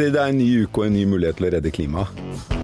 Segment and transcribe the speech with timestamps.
[0.00, 2.20] Petter, det er en ny uke og en ny mulighet til å redde klimaet.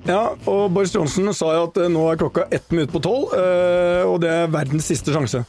[0.07, 3.35] Ja, og Boris Johnson sa jo at eh, nå er klokka ett minutt på tolv,
[3.37, 5.43] eh, og det er verdens siste sjanse.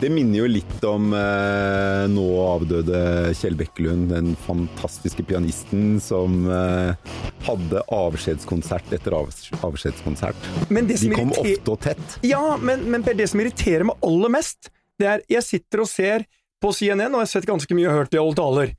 [0.00, 3.02] Det minner jo litt om eh, nå avdøde
[3.38, 7.14] Kjell Bekkelund, den fantastiske pianisten som eh,
[7.46, 10.50] hadde avskjedskonsert etter avs avskjedskonsert.
[10.72, 12.18] Men det som De kom ofte og tett.
[12.26, 16.26] Ja, men, men det som irriterer meg aller mest, det er jeg sitter og ser
[16.60, 18.78] på CNN, og jeg har sett ganske mye og hørt de alle taler.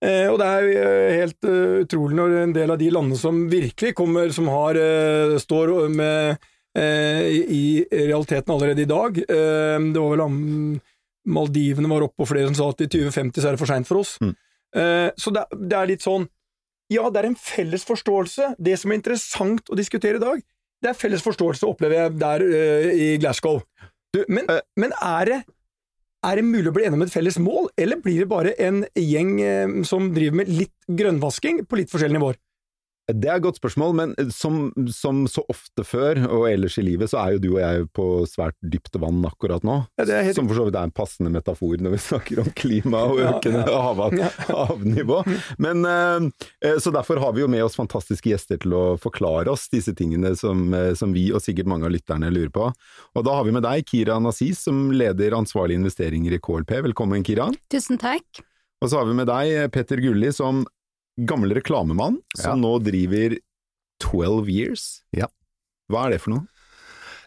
[0.00, 3.42] Eh, og det er eh, helt eh, utrolig når en del av de landene som
[3.52, 4.78] virkelig kommer, som har,
[5.40, 10.20] står med i, realiteten allerede i dag Det var vel
[11.26, 13.88] Maldivene var oppe, og flere som sa at i 2050 så er det for seint
[13.88, 14.12] for oss.
[14.22, 14.30] Mm.
[15.18, 15.42] Så det,
[15.74, 16.28] er litt sånn
[16.94, 18.52] Ja, det er en felles forståelse.
[18.62, 20.44] Det som er interessant å diskutere i dag,
[20.78, 22.46] det er felles forståelse, opplever jeg der
[22.94, 23.64] i Glasgow.
[24.14, 24.46] Du, men,
[24.78, 25.40] men er det
[26.26, 28.82] er det mulig å bli enig om et felles mål, eller blir det bare en
[28.98, 32.40] gjeng eh, som driver med litt grønnvasking på litt forskjellige nivåer?
[33.12, 37.10] Det er et godt spørsmål, men som, som så ofte før, og ellers i livet,
[37.12, 39.76] så er jo du og jeg på svært dypt vann akkurat nå.
[39.98, 42.42] Ja, det er helt- Som for så vidt er en passende metafor når vi snakker
[42.44, 44.10] om klima og økende ja.
[44.20, 44.30] Ja.
[44.48, 45.20] havnivå.
[45.58, 49.68] Men, eh, så derfor har vi jo med oss fantastiske gjester til å forklare oss
[49.72, 52.70] disse tingene som, eh, som vi og sikkert mange av lytterne lurer på.
[53.16, 56.76] Og da har vi med deg Kira Nasis, som leder ansvarlige investeringer i KLP.
[56.90, 57.50] Velkommen, Kira.
[57.72, 58.42] Tusen takk.
[58.82, 60.62] Og så har vi med deg Petter Gulli som
[61.26, 62.68] gammel reklamemann, som Ja.
[62.68, 63.36] nå driver
[64.00, 65.02] 12 Years.
[65.12, 65.26] Ja.
[65.90, 66.46] Hva er det for noe?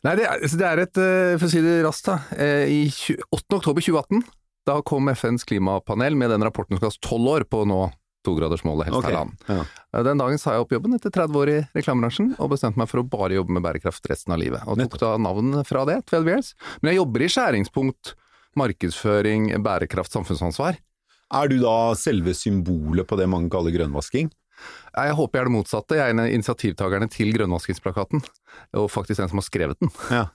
[0.03, 2.17] Nei, det er, altså, det er et, eh, for å si det raskt, da.
[2.35, 3.55] eh, I 20 8.
[3.61, 4.23] oktober 2018,
[4.65, 7.81] da kom FNs klimapanel med den rapporten som skal ha tolv år på å nå
[8.25, 9.37] togradersmålet, helst her halvannen.
[9.49, 9.65] ja.
[9.93, 12.87] Eh, Den dagen sa jeg opp jobben etter 30 år i reklamebransjen, og bestemte meg
[12.89, 14.61] for å bare jobbe med bærekraft resten av livet.
[14.67, 16.53] Og tok da navnet fra det, 12 Years.
[16.81, 18.13] Men jeg jobber i skjæringspunkt
[18.55, 20.77] markedsføring, bærekraft, samfunnsansvar.
[21.31, 24.29] Er du da selve symbolet på det mange kaller grønnvasking?
[24.93, 25.97] Jeg håper jeg er det motsatte.
[25.97, 28.21] Jeg er en av initiativtakerne til grønnvaskingsplakaten,
[28.79, 30.27] og faktisk den som har skrevet den, Ja.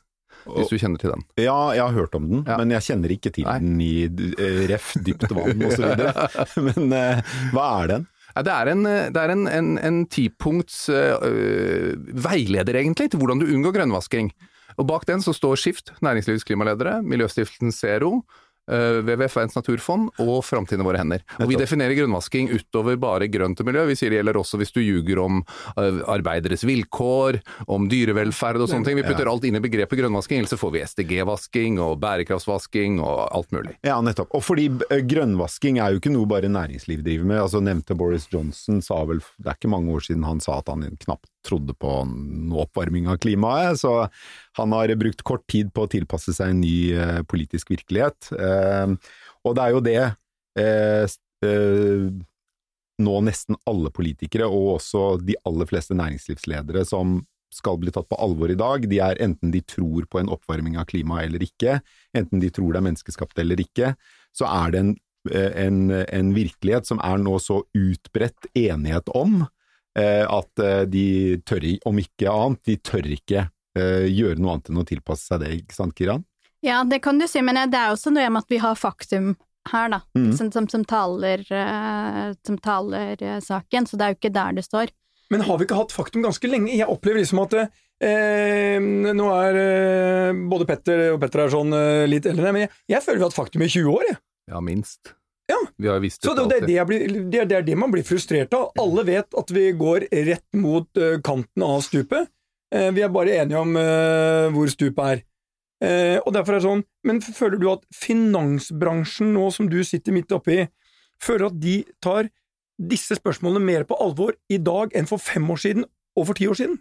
[0.49, 1.23] hvis du kjenner til den.
[1.39, 2.57] Ja, jeg har hørt om den, Ja.
[2.59, 3.59] men jeg kjenner ikke til Nei.
[3.63, 5.87] den i eh, ref, dypt vann osv.
[6.67, 7.23] Men uh,
[7.55, 8.07] hva er den?
[8.35, 11.95] Ja, det er en, det er en, en, en tipunkts uh,
[12.27, 14.33] veileder, egentlig, til hvordan du unngår grønnvasking.
[14.79, 18.21] Og bak den så står Skift, næringslivets klimaledere, Miljøstiftelsen Zero,
[18.69, 21.25] WWF Verdens naturfond og Framtiden i våre hender.
[21.41, 23.87] Og vi definerer grønnvasking utover bare grønt og miljø.
[23.89, 28.71] Vi sier det gjelder også hvis du ljuger om øh, arbeideres vilkår, om dyrevelferd og
[28.71, 29.01] sånne ting.
[29.01, 33.55] Vi putter alt inn i begrepet grønnvasking, ellers får vi SDG-vasking og bærekraftsvasking og alt
[33.57, 33.79] mulig.
[33.87, 34.33] Ja, nettopp.
[34.37, 37.43] Og fordi eh, grønnvasking er jo ikke noe bare næringsliv driver med.
[37.47, 40.71] Altså Nevnte Boris Johnson sa vel, det er ikke mange år siden han sa at
[40.73, 44.09] han knapt trodde på noe oppvarming av klimaet, så
[44.59, 48.33] han har brukt kort tid på å tilpasse seg en ny eh, politisk virkelighet.
[48.35, 48.95] Eh,
[49.47, 50.01] og det er jo det
[50.59, 51.17] eh,
[52.99, 57.21] nå nesten alle politikere, og også de aller fleste næringslivsledere som
[57.55, 60.77] skal bli tatt på alvor i dag, de er enten de tror på en oppvarming
[60.77, 61.79] av klimaet eller ikke,
[62.19, 63.95] enten de tror det er menneskeskapt eller ikke,
[64.37, 64.91] så er det en,
[65.33, 69.47] en, en virkelighet som er nå så utbredt enighet om
[70.29, 71.05] at eh, de
[71.49, 73.45] tør, om ikke annet, de tør ikke
[73.79, 76.25] eh, gjøre noe annet enn å tilpasse seg det, ikke sant Kiran?
[76.65, 79.35] Ja, det kan du si, men det er også noe med at vi har faktum
[79.69, 80.31] her, da, Mm.
[80.37, 84.57] som, som, som taler, eh, som taler eh, saken, så det er jo ikke der
[84.57, 84.91] det står.
[85.31, 86.73] Men har vi ikke hatt faktum ganske lenge?
[86.73, 92.07] Jeg opplever liksom at eh, Nå er eh, både Petter og Petter er sånn eh,
[92.09, 94.19] litt eldre, men jeg, jeg føler vi har hatt faktum i 20 år, jeg.
[94.49, 95.13] Ja, minst.
[95.49, 95.59] Ja.
[95.81, 97.93] Vi har visst Så det, det, er det, blir, det, er- det er det man
[97.95, 98.71] blir frustrert av.
[98.81, 102.29] Alle vet at vi går rett mot uh, kanten av stupet.
[102.75, 105.25] Uh, vi er bare enige om uh, hvor stupet er.
[105.79, 110.15] Eh, og derfor er det sånn, Men føler du at finansbransjen nå, som du sitter
[110.17, 110.65] midt oppi,
[111.23, 112.31] føler at de tar
[112.79, 115.87] disse spørsmålene mer på alvor i dag enn for fem år siden
[116.19, 116.81] og for ti år siden?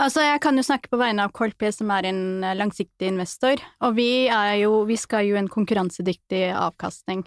[0.00, 2.22] Altså, jeg kan jo snakke på vegne av KLP, som er en
[2.58, 7.22] langsiktig investor, og vi er jo, vi skal jo en konkurransedyktig avkastning.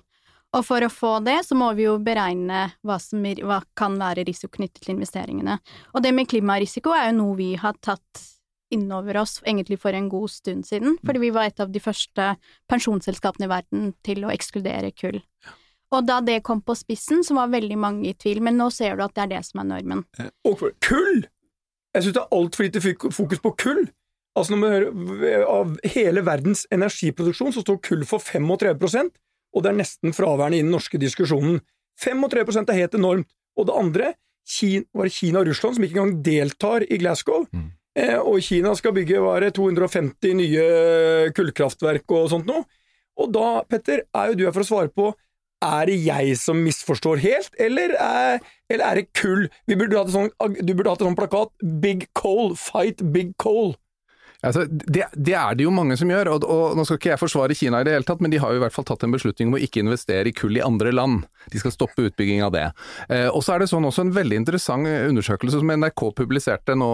[0.55, 3.97] Og for å få det, så må vi jo beregne hva som er, hva kan
[3.99, 5.57] være risiko knyttet til investeringene.
[5.94, 8.23] Og det med klimarisiko er jo noe vi har tatt
[8.73, 12.33] innover oss egentlig for en god stund siden, fordi vi var et av de første
[12.71, 15.21] pensjonsselskapene i verden til å ekskludere kull.
[15.95, 18.97] Og da det kom på spissen, så var veldig mange i tvil, men nå ser
[18.97, 20.03] du at det er det som er normen.
[20.44, 21.23] Og for- kull!
[21.95, 23.88] Jeg synes det er altfor lite fokus på kull.
[24.38, 29.09] Altså når man hører Av hele verdens energiproduksjon så står kull for 35
[29.55, 31.61] og det er nesten fraværende i den norske diskusjonen.
[32.01, 33.29] 35 er helt enormt.
[33.57, 34.13] Og det andre,
[34.47, 37.47] Kina, var Kina og Russland som ikke engang deltar i Glasgow.
[37.97, 40.65] Eh, og Kina skal bygge det 250 nye
[41.33, 42.67] kullkraftverk og sånt noe.
[43.17, 45.09] Og da, Petter, er jo du her for å svare på
[45.65, 49.47] er det jeg som misforstår helt, eller er, eller er det kull?
[49.65, 50.29] Vi burde sånn,
[50.61, 51.49] du burde hatt en sånn plakat
[51.81, 53.73] 'Big Coal, fight Big Coal'.
[54.45, 57.21] Altså, det, det, er det jo mange som gjør, og, og, nå skal ikke jeg
[57.23, 59.15] forsvare Kina i det hele tatt, men de har jo i hvert fall tatt en
[59.15, 61.23] beslutning om å ikke investere i kull i andre land.
[61.49, 62.67] De skal stoppe utbygging av det.
[63.09, 66.91] Eh, og så er det sånn også en veldig interessant undersøkelse som NRK publiserte nå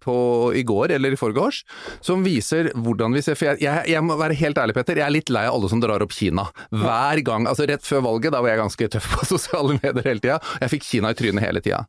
[0.00, 0.16] på,
[0.56, 1.60] i går eller i forgårs,
[2.04, 5.06] som viser hvordan vi ser For jeg, jeg, jeg, må være helt ærlig, Petter, jeg
[5.10, 6.46] er litt lei av alle som drar opp Kina.
[6.72, 7.50] Hver gang.
[7.50, 10.40] Altså rett før valget, da var jeg ganske tøff på sosiale medier hele tida.
[10.64, 11.84] Jeg fikk Kina i trynet hele tida.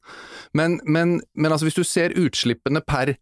[0.51, 3.15] Men, men, men altså, hvis du ser utslippene per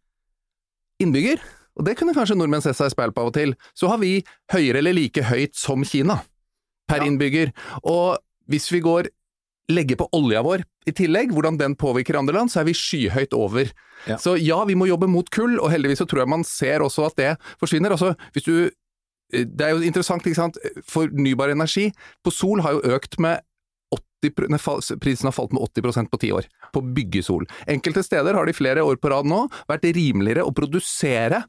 [1.03, 1.37] innbygger
[1.77, 4.01] og det kunne kanskje nordmenn se seg i speil på av og til, så har
[4.01, 4.15] vi
[4.53, 6.19] høyere eller like høyt som Kina
[6.89, 7.09] per ja.
[7.09, 7.53] innbygger.
[7.85, 8.17] Og
[8.49, 9.11] hvis vi går
[9.67, 13.35] legger på olja vår i tillegg, hvordan den påvirker andre land, så er vi skyhøyt
[13.35, 13.67] over.
[14.07, 14.15] Ja.
[14.21, 17.09] Så ja, vi må jobbe mot kull, og heldigvis så tror jeg man ser også
[17.09, 17.95] at det forsvinner.
[17.95, 18.69] Altså, hvis du
[19.27, 20.57] det er jo interessant, ikke sant.
[20.87, 21.89] Fornybar energi
[22.23, 23.43] på sol har jo økt med
[24.23, 24.59] 80, nei,
[25.03, 27.43] prisen har falt med 80% på ti år, på byggesol.
[27.67, 31.43] Enkelte steder har de flere år på rad nå vært rimeligere å produsere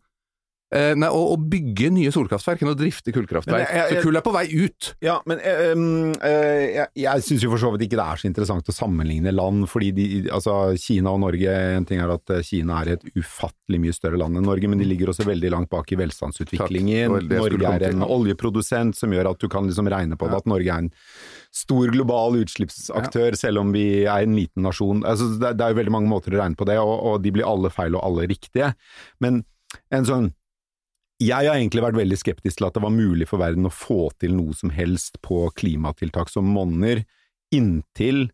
[0.68, 3.62] Eh, nei, å, å, bygge nye solkraftverk enn å drifte kullkraftverk.
[3.62, 4.90] Jeg, jeg, så kull er på vei ut.
[5.04, 5.40] Ja, men
[5.72, 9.32] um, jeg, jeg syns jo for så vidt ikke det er så interessant å sammenligne
[9.32, 13.80] land, fordi de, altså, Kina og Norge En ting er at Kina er et ufattelig
[13.80, 17.16] mye større land enn Norge, men de ligger også veldig langt bak i velstandsutviklingen.
[17.32, 20.68] Norge er en oljeprodusent som gjør at du kan liksom regne på det, at Norge
[20.68, 20.92] er en
[21.54, 23.40] stor global utslippsaktør, ja.
[23.40, 25.00] selv om vi er en liten nasjon.
[25.08, 27.32] Altså, det, det er jo veldig mange måter å regne på det, og, og de
[27.34, 28.74] blir alle feil og alle riktige.
[29.24, 29.46] Men
[29.94, 30.28] en sånn
[31.18, 34.08] jeg har egentlig vært veldig skeptisk til at det var mulig for verden å få
[34.22, 37.02] til noe som helst på klimatiltak som monner,
[37.54, 38.28] inntil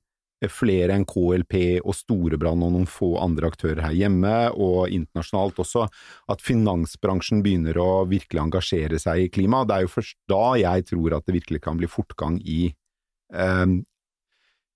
[0.51, 1.55] flere enn KLP
[1.85, 5.87] og Storebrand og noen få andre aktører her hjemme, og internasjonalt også,
[6.33, 9.65] at finansbransjen begynner å virkelig engasjere seg i klima.
[9.65, 12.61] Det er jo først da jeg tror at det virkelig kan bli fortgang i
[13.33, 13.67] eh,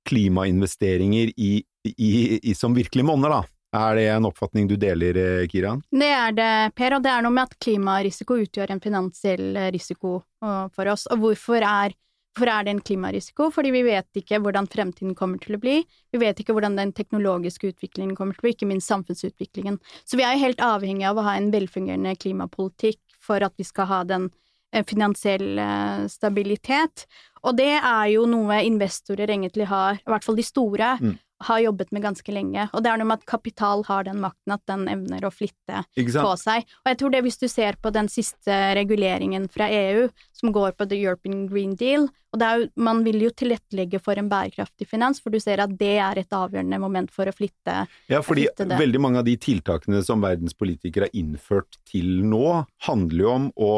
[0.08, 1.52] klimainvesteringer i,
[1.92, 3.57] i, i, som virkelig monner, da.
[3.76, 5.82] Er det en oppfatning du deler, eh, Kiran?
[5.90, 9.72] Det er det, Per, og det er noe med at klimarisiko utgjør en finansiell eh,
[9.74, 11.04] risiko for oss.
[11.12, 11.92] Og hvorfor er,
[12.32, 13.50] hvorfor er det en klimarisiko?
[13.52, 16.94] Fordi vi vet ikke hvordan fremtiden kommer til å bli, vi vet ikke hvordan den
[16.96, 19.76] teknologiske utviklingen kommer til å bli, ikke minst samfunnsutviklingen.
[20.08, 23.68] Så vi er jo helt avhengig av å ha en velfungerende klimapolitikk for at vi
[23.68, 24.30] skal ha den
[24.72, 25.60] eh, finansiell
[26.08, 27.04] stabilitet.
[27.44, 31.60] Og det er jo noe investorer egentlig har, i hvert fall de store, mm har
[31.62, 32.66] jobbet med ganske lenge.
[32.72, 35.84] Og det er noe med at kapital har den makten, at den evner å flytte
[35.94, 36.66] på seg.
[36.82, 40.74] Og jeg tror det hvis du ser på den siste reguleringen fra EU, som går
[40.78, 45.22] på The European Green Deal, og jo, man vil jo tilrettelegge for en bærekraftig finans,
[45.22, 49.00] for du ser at det er et avgjørende moment for å flytte Ja, fordi veldig
[49.00, 53.72] mange av de tiltakene som verdens politikere har innført til nå, handler jo om å,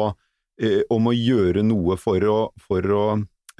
[0.59, 3.05] eh, om å gjøre noe for å, for å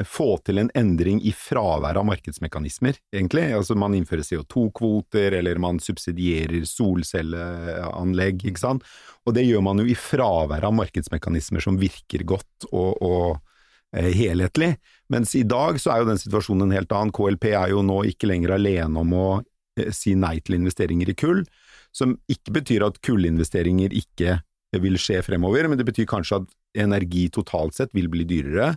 [0.07, 3.45] få til en endring i fraværet av markedsmekanismer, egentlig.
[3.55, 8.85] Altså man innfører CO2-kvoter, eller man subsidierer solcelleanlegg, ikke sant.
[9.27, 14.11] Og det gjør man jo i fraværet av markedsmekanismer som virker godt og, og eh,
[14.15, 14.73] helhetlig.
[15.11, 17.13] Mens i dag så er jo den situasjonen en helt annen.
[17.15, 19.27] KLP er jo nå ikke lenger alene om å
[19.77, 21.43] eh, si nei til investeringer i kull,
[21.91, 24.39] som ikke betyr at kullinvesteringer ikke
[24.79, 28.69] vil skje fremover, men det betyr kanskje at energi totalt sett vil bli dyrere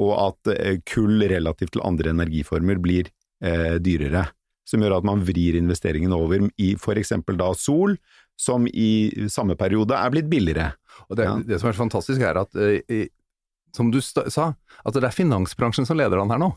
[0.00, 3.10] og at eh, kull relativt til andre energiformer blir
[3.44, 4.28] eh, dyrere.
[4.68, 7.96] Som gjør at man vrir investeringen over i for eksempel da sol,
[8.40, 10.70] som i samme periode er blitt billigere.
[11.08, 11.34] Og det, ja.
[11.44, 13.10] det som er fantastisk er at, eh,
[13.76, 16.54] som du sa, at det er finansbransjen som leder an her nå.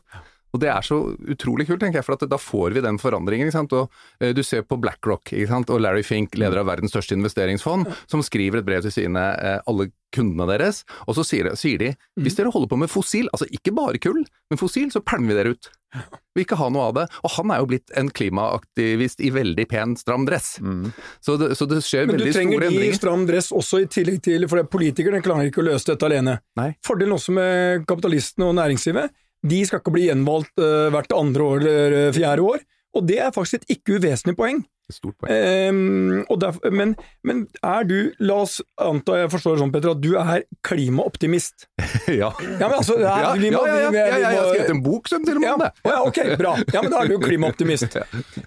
[0.53, 1.00] Og det er så
[1.33, 3.50] utrolig kult, tenker jeg, for da får vi den forandringen.
[3.50, 3.74] ikke sant?
[3.74, 5.74] Og uh, Du ser på BlackRock ikke sant?
[5.74, 9.60] og Larry Fink, leder av verdens største investeringsfond, som skriver et brev til sine uh,
[9.69, 13.48] alle kundene deres, og så sier, sier, de hvis dere holder på med fossil, altså
[13.50, 15.72] ikke bare kull, men fossil, så pælmer vi dere ut.
[15.93, 17.03] Vi vil ikke ha noe av det.
[17.22, 20.55] Og han er jo blitt en klimaaktivist i veldig pen, stram dress.
[20.62, 20.88] Mm.
[21.22, 22.50] Så, det, så, det, skjer veldig store endringer.
[22.50, 25.67] Men du trenger de stram dress også i tillegg til For politikerne klarer ikke å
[25.67, 26.39] løse dette alene.
[26.57, 26.72] Nei.
[26.86, 31.63] Fordelen også med kapitalistene og næringslivet de skal ikke bli gjenvalgt uh, hvert andre år
[31.63, 32.62] eller eh, fjerde år,
[32.93, 34.62] og det er faktisk et ikke uvesentlig poeng.
[34.91, 35.69] Et stort poeng.
[35.73, 36.93] Um, derfor, men,
[37.25, 41.67] men, er du, la oss anta jeg forstår det sånn, Petter, at du er klimaoptimist?
[42.21, 42.29] ja.
[42.38, 45.39] Ja, men altså, er, ja, ja, ja, ja, jeg har skrevet en bok som til
[45.39, 45.71] og med om det.
[45.88, 46.55] Ja, ok, bra.
[46.75, 47.97] Ja, men da er du klimaoptimist.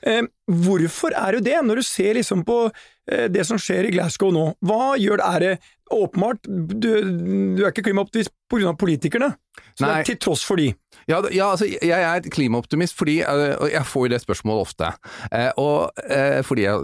[0.05, 0.31] Um,
[0.67, 4.31] hvorfor er du det, når du ser liksom på eh, det som skjer i Glasgow
[4.35, 4.51] nå.
[4.63, 5.33] Hva gjør det?
[5.33, 5.55] Er det
[5.91, 6.89] åpenbart Du,
[7.57, 8.73] du er ikke klimaoptimist pga.
[8.79, 9.35] politikerne,
[9.75, 10.71] så det er til tross for de.
[11.07, 14.89] Ja, ja, altså, jeg er klimaoptimist fordi eh, og Jeg får jo det spørsmålet ofte.
[15.31, 16.81] Eh, og eh, fordi jeg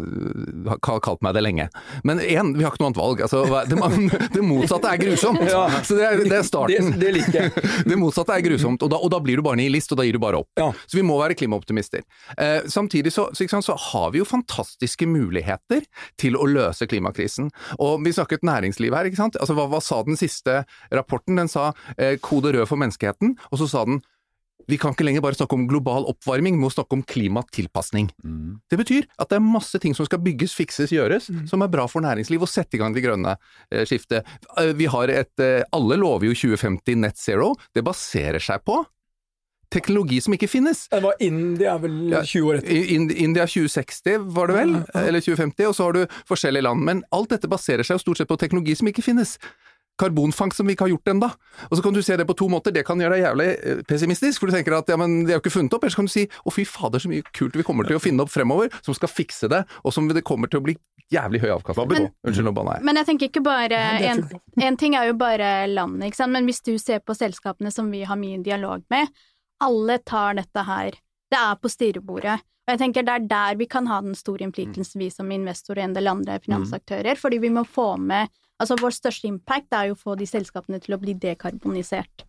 [0.69, 1.67] har kalt meg det lenge.
[2.07, 3.23] Men én, vi har ikke noe annet valg.
[3.25, 5.43] Altså, det, det motsatte er grusomt.
[5.49, 5.65] Ja.
[5.83, 6.93] Så det er, det er starten.
[6.93, 7.67] Det, det liker jeg.
[7.93, 10.17] Det motsatte er grusomt, og da, og da blir du bare nihilist, og da gir
[10.17, 10.49] du bare opp.
[10.61, 10.69] Ja.
[10.87, 12.05] Så vi må være klimaoptimister.
[12.71, 15.83] Samtidig så, så, sant, så har vi jo fantastiske muligheter
[16.21, 17.51] til å løse klimakrisen.
[17.83, 19.39] Og vi snakket næringsliv her, ikke sant.
[19.41, 21.39] Altså, hva, hva sa den siste rapporten?
[21.39, 24.03] Den sa eh, kode rød for menneskeheten, og så sa den
[24.71, 28.11] vi kan ikke lenger bare snakke om global oppvarming, vi må snakke om klimatilpasning.
[28.25, 28.61] Mm.
[28.71, 31.89] Det betyr at det er masse ting som skal bygges, fikses, gjøres, som er bra
[31.91, 34.29] for næringsliv, og sette i gang det grønne eh, skiftet.
[34.61, 37.53] Eh, vi har et eh, Alle lover jo 2050 net zero.
[37.75, 38.83] Det baserer seg på
[39.73, 40.85] teknologi som ikke finnes.
[40.93, 42.77] Det var India er vel 20 år etter.
[42.77, 46.85] Ja, Ind- India 2060 var det vel, eller 2050, og så har du forskjellige land.
[46.87, 49.39] Men alt dette baserer seg jo stort sett på teknologi som ikke finnes.
[50.01, 51.29] Karbonfangst som vi ikke har gjort ennå.
[51.69, 52.73] Og så kan du se det på to måter.
[52.73, 55.37] Det kan gjøre deg jævlig eh, pessimistisk, for du tenker at ja, men det er
[55.39, 55.85] jo ikke funnet opp.
[55.85, 58.03] Eller så kan du si å fy fader, så mye kult vi kommer til å
[58.03, 60.77] finne opp fremover, som skal fikse det, og som det kommer til å bli
[61.13, 62.09] jævlig høy avkastning på.
[62.25, 62.87] Unnskyld, nå banna jeg.
[62.89, 64.23] Men jeg tenker ikke bare en,
[64.65, 67.91] en ting er jo bare landet, ikke sant, men hvis du ser på selskapene som
[67.93, 69.13] vi har mye dialog med,
[69.61, 70.97] alle tar dette her.
[71.33, 72.39] Det er på styrebordet.
[72.63, 75.83] Og jeg tenker det er der vi kan ha den store innflytelsen, vi som investorer
[75.83, 78.31] og en del andre finansaktører, fordi vi må få med
[78.63, 82.23] Altså vår største impact er jo å få de selskapene til å bli dekarbonisert.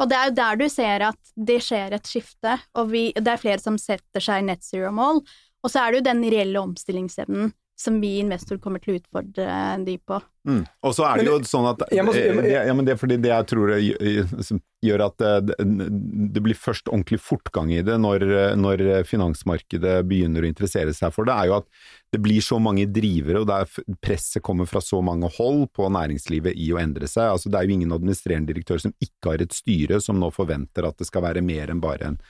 [0.00, 3.30] Og det er jo der du ser at det skjer et skifte, og vi, det
[3.30, 5.20] er flere som setter seg net zero-mål,
[5.60, 9.46] og så er det jo den reelle omstillingsevnen som vi investor kommer til å utfordre
[9.86, 10.18] de på.
[10.48, 10.64] Mm.
[10.88, 13.48] Og så er det jo sånn at det, ja, men det er fordi det jeg
[13.52, 13.78] tror det
[14.84, 15.56] gjør- at eh, det,
[16.34, 18.24] det blir først ordentlig fortgang i det når,
[18.58, 21.68] når finansmarkedet begynner å interessere seg for det, er jo at
[22.10, 25.86] det blir så mange drivere, og det er presset kommer fra så mange hold på
[25.94, 27.36] næringslivet i å endre seg.
[27.36, 30.88] Altså, det er jo ingen administrerende direktør som ikke har et styre som nå forventer
[30.88, 32.20] at det skal være mer enn bare en,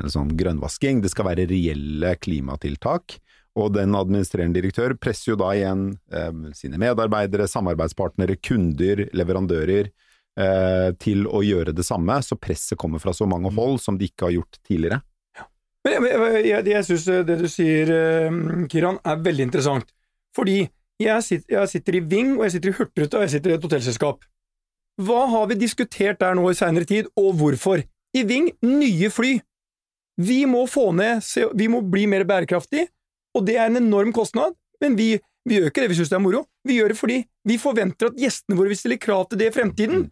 [0.00, 1.02] en sånn grønnvasking.
[1.04, 3.18] Det skal være reelle klimatiltak.
[3.58, 9.90] Og den administrerende direktør presser jo da igjen eh, sine medarbeidere, samarbeidspartnere, kunder, leverandører
[10.38, 14.08] eh, til å gjøre det samme, så presset kommer fra så mange hold som de
[14.08, 15.02] ikke har gjort tidligere.
[15.86, 18.40] Men jeg, jeg, jeg, syns det du sier, eh,
[18.70, 19.92] Kiran, er veldig interessant.
[20.36, 20.60] Fordi
[20.98, 23.56] jeg sitter, jeg sitter i Ving, og jeg sitter i Hurtigruta, og jeg sitter i
[23.58, 24.26] et hotellselskap.
[24.98, 27.84] Hva har vi diskutert der nå i seinere tid, og hvorfor?
[28.16, 29.36] I Ving, nye fly.
[30.18, 31.22] Vi må få ned
[31.54, 32.88] Vi må bli mer bærekraftige,
[33.36, 35.12] og det er en enorm kostnad, men vi,
[35.46, 36.44] vi gjør ikke det vi syns det er moro.
[36.66, 39.54] Vi gjør det fordi vi forventer at gjestene våre vil stille krav til det i
[39.54, 40.08] fremtiden.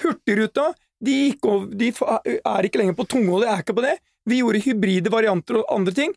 [0.00, 1.92] Hurtigruta de, over, de
[2.38, 3.96] er ikke lenger på tungeholdet, er ikke på det.
[4.28, 6.12] Vi gjorde hybride varianter og andre ting.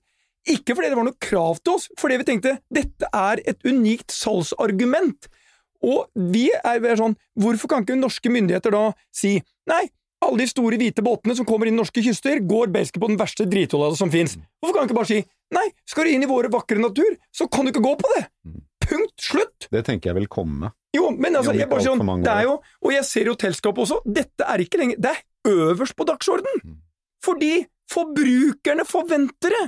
[0.49, 4.11] Ikke fordi det var noe krav til oss, fordi vi tenkte dette er et unikt
[4.11, 5.29] salgsargument.
[5.83, 9.37] Og vi er sånn, hvorfor kan ikke norske myndigheter da si
[9.71, 9.85] nei,
[10.23, 13.47] alle de store hvite båtene som kommer inn norske kyster, går basically på den verste
[13.49, 14.37] dritolja som fins.
[14.63, 15.19] Hvorfor kan ikke bare si
[15.53, 18.23] nei, skal du inn i våre vakre natur, så kan du ikke gå på det!
[18.83, 19.67] Punkt, slutt!
[19.71, 20.73] Det tenker jeg vil komme.
[20.93, 24.01] Jo, men altså, jeg bare sånn, det er jo, og jeg ser jo telskapet også,
[24.05, 26.67] dette er ikke lenger, det er øverst på dagsorden!
[27.23, 27.55] Fordi
[27.91, 29.65] forbrukerne forventer det!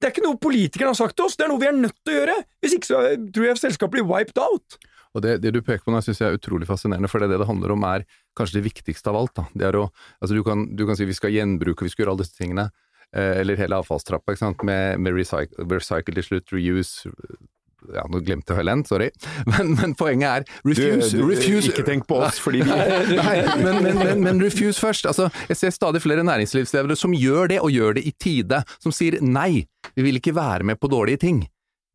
[0.00, 1.96] Det er ikke noe politikerne har sagt til oss, det er noe vi er nødt
[2.00, 2.38] til å gjøre!
[2.64, 3.02] Hvis ikke så
[3.34, 4.78] tror jeg selskapet blir wiped out!
[5.14, 7.38] Og det, det du peker på nå synes jeg er utrolig fascinerende, for det, det
[7.44, 8.06] det handler om er
[8.38, 9.34] kanskje det viktigste av alt.
[9.36, 9.44] Da.
[9.54, 9.84] Det er å,
[10.18, 12.64] altså du, kan, du kan si vi skal gjenbruke, vi skal gjøre alle disse tingene,
[13.14, 17.14] eh, eller hele avfallstrappa, ikke sant, med, med recycle, recycle til slutt, reuse
[17.92, 19.10] ja, nå glemte jeg Helen, sorry.
[19.50, 22.78] Men, men poenget er refuse, du, refuse ikke tenk på oss, fordi vi
[23.20, 25.08] Nei, men, men, men, refuse først.
[25.10, 28.62] Altså, jeg ser stadig flere næringslivsledere som gjør det, og gjør det i tide.
[28.82, 31.44] Som sier nei, vi vil ikke være med på dårlige ting.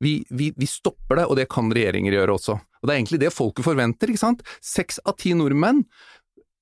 [0.03, 2.55] Vi, vi, vi stopper det, og det kan regjeringer gjøre også.
[2.79, 4.11] Og Det er egentlig det folket forventer.
[4.11, 4.45] ikke sant?
[4.63, 5.83] Seks av ti nordmenn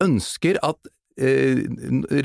[0.04, 1.66] ønsker at eh,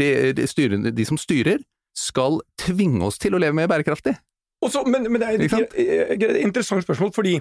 [0.00, 1.60] re, styrende, de som styrer,
[1.96, 4.14] skal tvinge oss til å leve mer bærekraftig.
[4.62, 5.74] Og så- men, men det er et,
[6.22, 7.36] et interessant spørsmål, fordi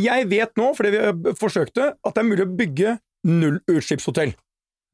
[0.00, 4.34] jeg vet nå, fordi vi har forsøkt det, at det er mulig å bygge nullutslippshotell.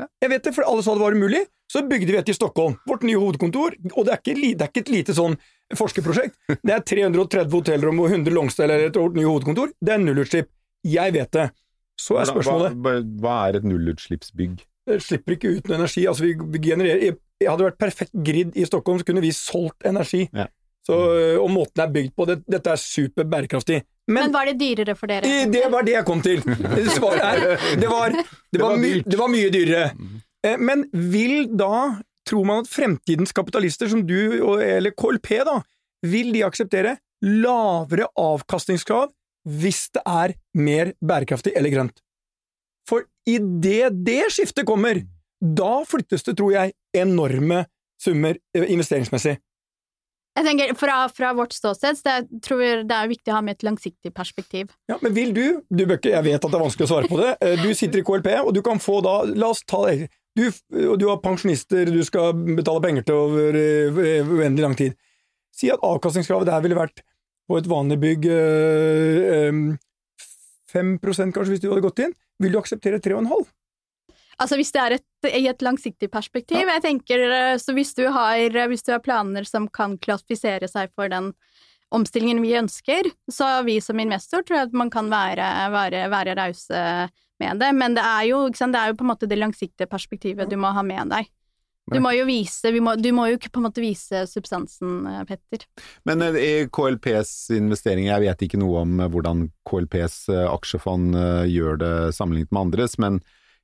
[0.01, 0.07] Ja.
[0.25, 2.77] Jeg vet det, for alle sa det var umulig, så bygde vi et i Stockholm,
[2.89, 5.37] vårt nye hovedkontor, og det er ikke, det er ikke et lite sånn
[5.77, 6.35] forskerprosjekt.
[6.67, 9.71] Det er 330 hotellrom og 100 Longstyle eller et vårt nye hovedkontor.
[9.79, 10.49] Det er nullutslipp.
[10.89, 11.45] Jeg vet det.
[12.01, 14.63] Så er spørsmålet Hva, hva er et nullutslippsbygg?
[14.91, 16.03] det slipper ikke ut noe energi.
[16.11, 19.87] Altså, vi, vi genererer Hadde det vært perfekt grid i Stockholm, så kunne vi solgt
[19.89, 20.27] energi.
[20.37, 20.45] Ja.
[20.91, 23.81] Så, øh, og måten er bygd på, det, dette er super bærekraftig.
[24.11, 25.29] Men Men, var det dyrere for dere?
[25.53, 26.41] det var det jeg kom til!
[26.97, 28.11] Svaret er det var,
[28.51, 29.93] det var, var my, det var mye dyrere.
[30.43, 34.19] Eh, Men vil da, tror man at fremtidens kapitalister som du,
[34.59, 35.61] eller KLP, da,
[36.11, 39.11] vil de akseptere lavere avkastningskrav
[39.51, 42.01] hvis det er mer bærekraftig eller grønt.
[42.89, 45.01] For idet det skiftet kommer,
[45.41, 47.63] da flyttes det, tror jeg, enorme
[48.01, 49.39] summer eh, investeringsmessig.
[50.39, 53.59] Jeg tenker, Fra, fra vårt ståsted så jeg tror det er viktig å ha med
[53.59, 54.71] et langsiktig perspektiv.
[54.91, 57.11] Ja, Men vil du, du bør ikke, jeg vet at det er vanskelig å svare
[57.11, 59.83] på det, eh, du sitter i KLP, og du kan få da, la oss ta
[59.89, 60.09] det,
[60.39, 64.99] du, du har pensjonister du skal betale penger til over eh, uendelig lang tid.
[65.57, 67.03] Si at avkastningskravet der ville vært
[67.51, 69.79] på et vanlig bygg øh, øh,
[70.71, 72.15] 5 kanskje, hvis du hadde gått inn.
[72.41, 73.49] Vil du akseptere 3,5?
[74.41, 75.07] Altså hvis det er et,
[75.37, 76.63] i et langsiktig perspektiv.
[76.63, 76.79] Ja.
[76.79, 80.93] Jeg tenker, eh, så hvis du, har, hvis du har planer som kan klassifisere seg
[80.97, 81.35] for den
[81.91, 86.37] omstillingen vi ønsker, så vi som investor tror jeg at man kan være, være, være
[86.39, 86.85] rause
[87.43, 87.73] med det.
[87.77, 90.57] Men det er, jo, sant, det er jo på en måte det langsiktige perspektivet du
[90.61, 91.31] må ha med deg.
[91.91, 95.65] Du må jo vise, må, du må jo på en måte vise substansen, eh, Petter.
[96.07, 101.19] Men eh, i KLPs investeringer, jeg vet ikke noe om eh, hvordan KLPs aksjefond
[101.51, 103.19] gjør det sammenlignet med andres, men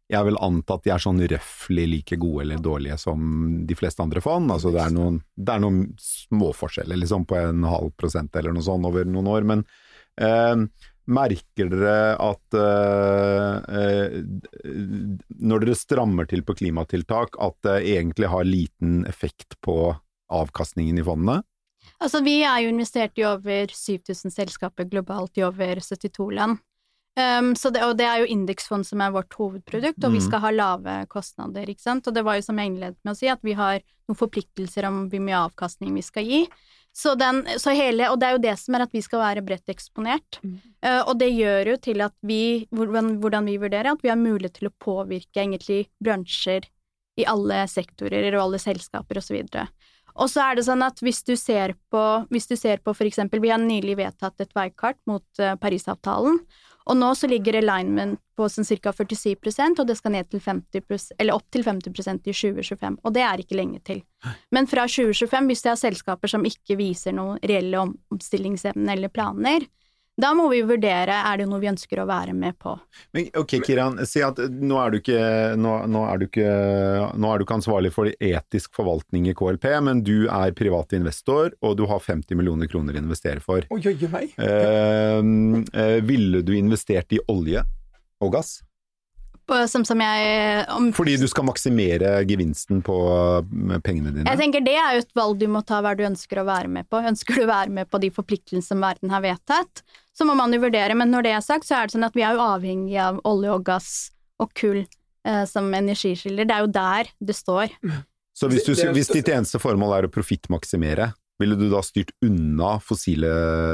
[0.07, 3.23] jeg vil anta at de er sånn røftlig like gode eller dårlige som
[3.67, 4.53] de fleste andre fond.
[4.55, 8.67] Altså det er noen, det er noen småforskjeller liksom på en halv prosent eller noe
[8.67, 9.65] sånt over noen år, men
[10.23, 10.55] eh,
[11.07, 14.15] merker dere at eh,
[15.43, 19.91] når dere strammer til på klimatiltak, at det egentlig har liten effekt på
[20.33, 21.43] avkastningen i fondene?
[22.03, 26.59] Altså, vi er jo investert i over 7000 selskaper globalt i over 72 land.
[27.17, 30.17] Um, det, og det er jo indeksfond som er vårt hovedprodukt, og mm.
[30.19, 32.09] vi skal ha lave kostnader, ikke sant.
[32.09, 34.85] Og det var jo som jeg innledet med å si, at vi har noen forpliktelser
[34.89, 36.43] om hvor mye avkastning vi skal gi.
[36.97, 39.45] Så, den, så hele, og det er jo det som er at vi skal være
[39.45, 40.39] bredt eksponert.
[40.45, 40.55] Mm.
[40.85, 42.41] Uh, og det gjør jo til at vi,
[42.73, 46.69] hvordan, hvordan, vi vurderer, at vi har mulighet til å påvirke egentlig bransjer
[47.17, 49.41] i alle sektorer og alle selskaper osv.
[50.17, 53.09] Og så er det sånn at hvis du ser på, hvis du ser på for
[53.09, 56.41] eksempel, vi har nylig vedtatt et veikart mot uh, Parisavtalen,
[56.87, 58.93] og nå så ligger alignment på sånn ca.
[58.95, 62.99] 47% og det skal ned til 50 eller opp til 50% i 2025.
[63.03, 64.03] Og det er ikke lenge til.
[64.55, 69.67] Men fra 2025, hvis det er selskaper som ikke viser noen reelle omstillingsevne eller planer,
[70.17, 72.73] da må vi vurdere er det noe vi ønsker å være med på.
[73.13, 75.25] Men ok, Kiran, si at nå er, du ikke,
[75.61, 76.53] nå, nå, er du ikke,
[77.21, 81.53] nå er du ikke ansvarlig for etisk forvaltning i KLP, men du er privat investor,
[81.61, 83.69] og du har 50 millioner kroner å investere for.
[83.77, 84.25] Oi, oi, oi.
[84.41, 87.67] Eh, eh, ville du investert i olje
[88.25, 88.59] og gass?
[89.71, 92.97] Som, som jeg om, Fordi du skal maksimere gevinsten på
[93.85, 94.27] pengene dine?
[94.27, 96.71] Jeg tenker Det er jo et valg du må ta hva du ønsker å være
[96.73, 97.01] med på.
[97.13, 99.85] Ønsker du å være med på de forpliktelsene som verden har vedtatt,
[100.17, 100.97] så må man jo vurdere.
[100.99, 103.21] Men når det er sagt, så er det sånn at vi er jo avhengig av
[103.29, 103.91] olje og gass
[104.43, 106.49] og kull eh, som energiskiller.
[106.49, 107.77] Det er jo der det står.
[108.37, 112.77] Så hvis, du, hvis ditt eneste formål er å profittmaksimere, ville du da styrt unna
[112.81, 113.29] fossile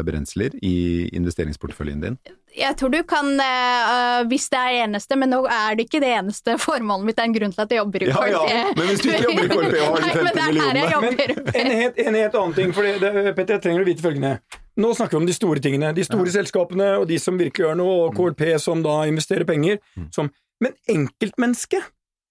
[0.07, 2.17] brensler i investeringsporteføljen din?
[2.53, 6.11] Jeg tror du kan, uh, hvis det er eneste, men nå er det ikke det
[6.19, 7.17] eneste formålet mitt.
[7.17, 8.33] Det er en grunn til at jeg jobber i KLP.
[8.35, 11.73] Ja, ja, men hvis du ikke jobber i KLP og har de 50 millionene en
[11.79, 14.35] helt, en helt annen ting, for Petter, jeg trenger å vite følgende.
[14.83, 15.95] Nå snakker vi om de store tingene.
[15.97, 16.37] De store ja.
[16.41, 19.81] selskapene og de som virkelig gjør noe, og KLP som da investerer penger.
[19.97, 20.11] Mm.
[20.13, 20.33] Som,
[20.65, 21.89] men enkeltmennesket?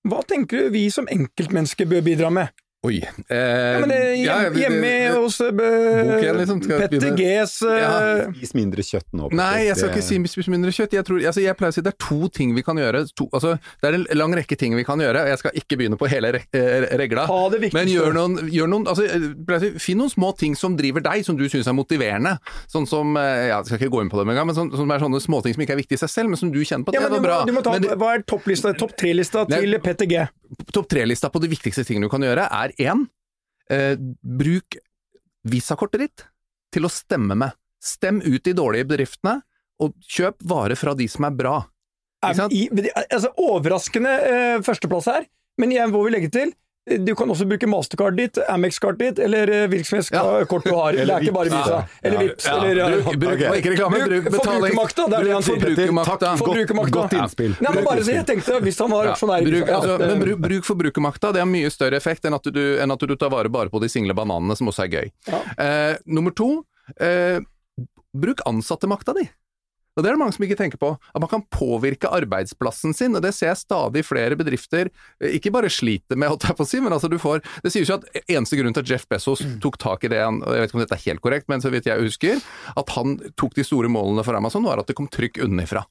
[0.10, 2.54] Hva tenker du vi som enkeltmenneske bør bidra med?
[2.82, 2.98] Oi.
[3.30, 5.52] Eh, ja, men hjem, ja, hjemme hos uh,
[6.34, 7.92] liksom, Petter Gs uh, ja.
[8.34, 9.28] Spis mindre kjøtt nå.
[9.38, 10.96] Nei, jeg skal ikke si spis mindre kjøtt.
[10.98, 13.04] Jeg, tror, altså, jeg pleier å si det er to ting vi kan gjøre.
[13.22, 15.28] To, altså, det er en lang rekke ting vi kan gjøre.
[15.30, 17.28] Jeg skal ikke begynne på hele re eh, regla.
[17.70, 19.06] Men gjør noen, gjør noen altså,
[19.78, 22.40] Finn noen små ting som driver deg, som du syns er motiverende.
[22.66, 24.90] Sånn som Jeg skal ikke gå inn på det med en gang, men sånn, som
[24.90, 26.98] er sånne småting som ikke er viktige i seg selv, men som du kjenner på
[26.98, 27.44] Ja, det er bra.
[27.46, 30.26] Du må ta, men, hva er topplista, topp tre-lista til Petter G?
[30.74, 33.06] Topp tre-lista på de viktigste tingene du kan gjøre, er én
[33.72, 34.78] eh, Bruk
[35.48, 36.26] visakortet ditt
[36.76, 37.56] til å stemme med.
[37.82, 39.40] Stem ut de dårlige bedriftene,
[39.82, 41.56] og kjøp varer fra de som er bra.
[42.22, 42.68] Er, i,
[43.08, 45.24] altså, overraskende eh, førsteplass her,
[45.58, 46.52] men igjen må vi legge til
[46.90, 50.96] du kan også bruke mastercard ditt, Amex-kartet ditt, eller eh, virksomhetskort du har.
[50.98, 51.82] det er ikke bare Visa.
[52.02, 52.48] Eller Vipps.
[52.48, 52.56] Ja.
[52.66, 53.60] Eller, bruk, bruk, okay.
[53.60, 54.48] ikke reklame, bruk betaling.
[54.48, 55.60] Forbrukermakta, det er det han sier.
[55.62, 56.32] Forbrukermakta.
[56.42, 56.96] Forbrukermakta.
[56.98, 57.54] Godt innspill.
[57.62, 60.70] Nei, men bare si, jeg tenkte, hvis han var aksjonær bruk, altså, Men bruk, bruk
[60.72, 63.70] forbrukermakta, det har mye større effekt enn at, du, enn at du tar vare bare
[63.70, 65.14] på de single bananene, som også er gøy.
[65.62, 66.50] Eh, nummer to,
[66.98, 67.38] eh,
[68.18, 69.30] bruk ansattemakta di.
[69.98, 70.94] Og Det er det mange som ikke tenker på.
[70.96, 73.16] At man kan påvirke arbeidsplassen sin.
[73.16, 74.88] og Det ser jeg stadig flere bedrifter
[75.20, 77.74] eh, ikke bare sliter med, holdt jeg på å si, men altså du får Det
[77.74, 79.60] sies jo at eneste grunn til at Jeff Bezos mm.
[79.64, 81.72] tok tak i det, og jeg vet ikke om dette er helt korrekt, men så
[81.74, 82.40] vidt jeg husker,
[82.78, 85.84] at han tok de store målene for Amazon, var at det kom trykk unnifra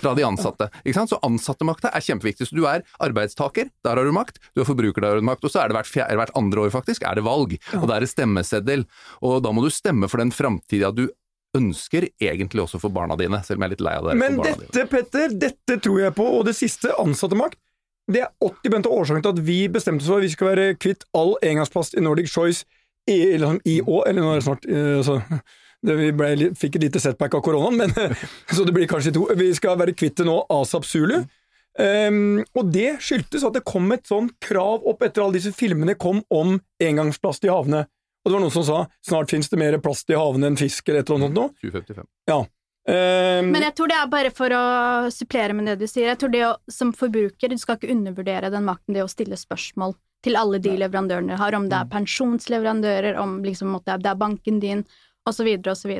[0.00, 0.68] fra de ansatte.
[0.82, 1.12] Ikke sant?
[1.12, 2.48] Så ansattemakta er kjempeviktig.
[2.48, 4.40] Så du er arbeidstaker, der har du makt.
[4.56, 5.44] Du er forbruker, der har du makt.
[5.44, 7.58] Og så er det hvert, fjerde, hvert andre år faktisk, er det valg.
[7.78, 8.86] Og da er det stemmeseddel.
[9.20, 11.06] Og da må du stemme for den framtida du
[11.56, 14.16] ønsker egentlig også for barna dine, selv om jeg er litt lei av det.
[14.20, 14.68] Men barna dine.
[14.68, 17.58] dette, Petter, dette tror jeg på, og det siste, ansattemakt.
[18.12, 20.78] det er 80 av årsaken til at vi bestemte oss for at vi skal være
[20.80, 22.64] kvitt all engangsplast i Nordic Choice
[23.10, 25.18] i, sånn, i år, eller nå er det snart eh, altså,
[25.82, 28.18] det, Vi ble, fikk et lite setback av koronaen, men,
[28.54, 29.28] så det blir kanskje to.
[29.38, 31.22] Vi skal være kvitt det nå asap Zulu.
[31.72, 35.94] Um, og det skyldtes at det kom et sånn krav opp etter alle disse filmene
[35.96, 37.86] kom om engangsplast i havene.
[38.22, 40.86] Og det var noen som sa snart finnes det mer plast i havene enn fisk,
[40.88, 41.62] eller et eller annet sånt.
[41.62, 41.70] nå.
[41.70, 42.50] 2055.
[42.82, 44.62] Um, Men jeg tror det er bare for å
[45.14, 46.08] supplere med det du sier.
[46.10, 49.38] Jeg tror det å, som forbruker, du skal ikke undervurdere den makten det å stille
[49.38, 54.18] spørsmål til alle de leverandørene du har, om det er pensjonsleverandører, om liksom det er
[54.18, 54.84] banken din,
[55.28, 55.92] osv., osv.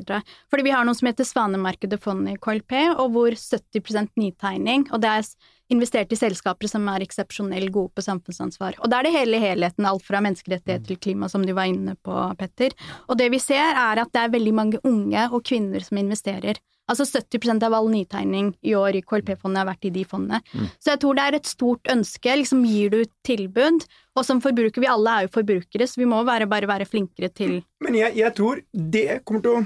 [0.51, 5.03] Fordi vi har noe som heter Svanemarkedet fond i KLP, og hvor 70% nytegning, og
[5.03, 5.29] det er
[5.73, 8.77] investert i selskaper som er eksepsjonelt gode på samfunnsansvar.
[8.83, 11.97] Og da er det hele helheten, alt fra menneskerettigheter til klima, som du var inne
[12.05, 12.77] på, Petter.
[13.09, 16.61] Og det vi ser, er at det er veldig mange unge og kvinner som investerer.
[16.91, 20.41] Altså 70% av all nytegning i år i KLP-fondet har vært i de fondene.
[20.83, 22.35] Så jeg tror det er et stort ønske.
[22.41, 23.87] Liksom gir du et tilbud,
[24.19, 27.31] og som forbruker, vi alle er jo forbrukere, så vi må være, bare være flinkere
[27.33, 29.63] til Men jeg, jeg tror det kommer til å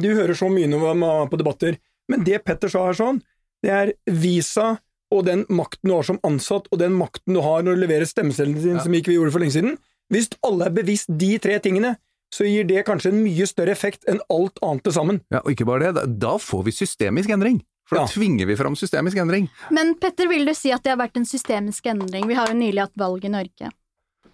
[0.00, 1.78] Du hører så mye når man er på debatter,
[2.10, 3.22] men det Petter sa her sånn,
[3.62, 4.78] det er visa
[5.10, 8.06] og den makten du har som ansatt, og den makten du har når du leverer
[8.06, 9.74] stemmesedlene dine, som ikke vi gjorde for lenge siden.
[10.10, 11.96] Hvis alle er bevisst de tre tingene,
[12.32, 15.20] så gir det kanskje en mye større effekt enn alt annet til sammen.
[15.30, 17.60] Ja, og ikke bare det, da- får vi systemisk endring.
[17.88, 18.06] For da Ja.
[18.06, 19.48] tvinger vi fram systemisk endring.
[19.70, 22.26] Men Petter, vil du si at det har vært en systemisk endring?
[22.28, 23.70] Vi har jo nylig hatt valg i Norge.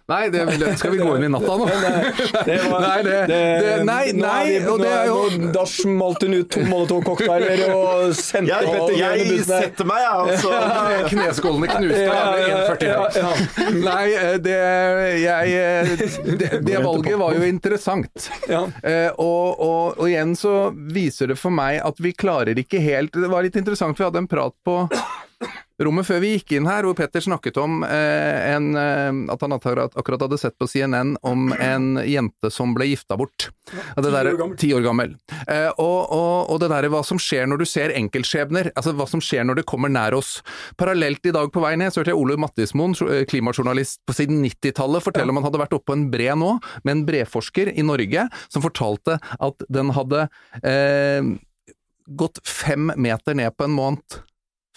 [0.07, 1.65] Nei, det, vil- skal vi gå inn i natta nå?
[2.47, 6.47] Det var, Nei, det- det- nei, nei, og det er jo- Da smalt hun ut
[6.53, 11.09] to Molotov-cocktailer og sendte Jeg, Petter jeg, setter meg, jeg, altså.
[11.11, 13.69] Kneskålene knuste Ja, av ja, 1,40 ja, ja.
[13.83, 14.55] Nei, eh, det,
[15.25, 15.91] jeg, eh,
[16.39, 18.29] det, det valget var jo interessant.
[18.47, 18.63] Ja.
[18.87, 20.55] Eh, og, og, og igjen så
[20.95, 24.23] viser det for meg at vi klarer ikke helt Det var litt interessant, vi hadde
[24.23, 24.85] en prat på
[25.83, 29.53] rommet før vi gikk inn her, hvor Petter snakket om eh, en, eh, at han
[29.53, 33.49] akkurat, hadde sett på CNN om en jente som ble gifta bort.
[33.69, 34.31] Ja, det der-.
[34.57, 35.15] Ti år gammel.
[35.45, 39.07] Eh, og, og, og det derre hva som skjer når du ser enkeltskjebner, altså hva
[39.09, 40.37] som skjer når det kommer nær oss.
[40.79, 44.41] Parallelt i dag på vei ned så hørte jeg Ole Mattismoen, eh, klimajournalist på siden
[44.45, 47.85] 90-tallet, fortelle om han hadde vært oppe på en bre nå, med en breforsker i
[47.85, 50.25] Norge, som fortalte at den hadde
[50.63, 51.35] eh,
[52.07, 54.23] gått fem meter ned på en måned.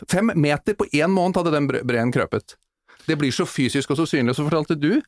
[0.09, 2.57] Fem meter på én måned hadde den bre- breen krøpet.
[3.07, 4.35] Det blir så fysisk og så synlig.
[4.39, 5.01] Så fortalte du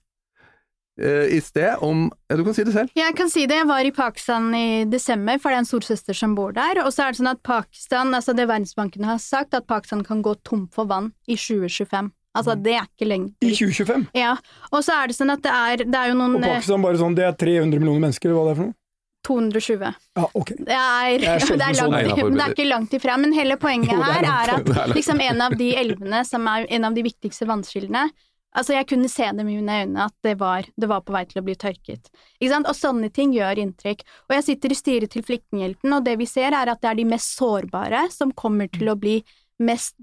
[1.00, 2.90] eh, i sted om ja, Du kan si det selv.
[2.96, 6.16] Jeg kan si det, jeg var i Pakistan i desember, for det er en storsøster
[6.16, 6.82] som bor der.
[6.84, 10.22] Og så er det sånn at Pakistan, altså det Verdensbanken har sagt, at Pakistan kan
[10.24, 12.10] gå tom for vann i 2025.
[12.32, 14.06] Altså det er ikke lenge I 2025.
[14.16, 14.30] Ja,
[14.72, 16.96] og så er det sånn at det er, det er jo noen Og Pakistan bare
[16.96, 18.76] sånn, det er 300 millioner mennesker, eller hva det er for noe?
[19.26, 19.94] 220.
[20.18, 20.52] Ja, ok.
[20.58, 23.16] Det er, Det er det langt, men det er ikke langt ifra.
[23.22, 26.66] Men hele poenget Jo, er her er at liksom en av de elvene som er
[26.68, 28.10] en av de viktigste vannskillene
[28.52, 31.22] Altså, jeg kunne se det med mine øyne at det var, det var på vei
[31.28, 32.10] til å bli tørket.
[32.36, 32.68] Ikke sant?
[32.68, 34.02] Og sånne ting gjør inntrykk.
[34.28, 36.98] Og jeg sitter i styret til Flyktninghjelpen, og det vi ser er at det er
[37.00, 39.22] de mest sårbare som kommer til å bli
[39.62, 39.96] mest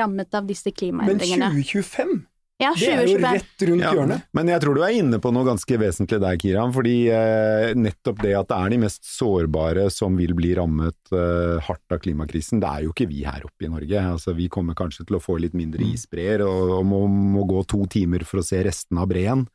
[0.00, 1.52] rammet av disse klimaendringene.
[1.52, 2.16] Men 2025?
[2.60, 3.34] Ja, Det er jo 2025.
[3.34, 4.24] rett rundt Ja, hjørnet.
[4.36, 6.74] Men jeg tror du er inne på noe ganske vesentlig der, Kiran.
[6.76, 11.56] Fordi eh, nettopp det at det er de mest sårbare som vil bli rammet eh,
[11.64, 14.04] hardt av klimakrisen, det er jo ikke vi her oppe i Norge.
[14.14, 17.64] Altså, vi kommer kanskje til å få litt mindre isbreer og, og må, må gå
[17.70, 19.46] to timer for å se resten av breen.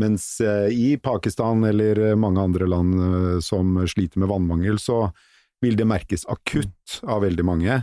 [0.00, 5.08] Mens eh, i Pakistan eller mange andre land eh, som sliter med vannmangel, så
[5.62, 7.82] vil det merkes akutt av veldig mange.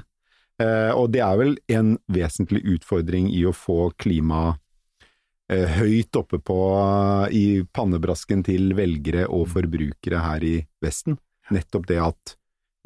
[0.62, 4.58] Eh, og det er vel en vesentlig utfordring i å få klima
[5.52, 6.60] høyt oppe på
[7.36, 11.18] i pannebrasken til velgere og forbrukere her i Vesten.
[11.52, 12.36] Nettopp det at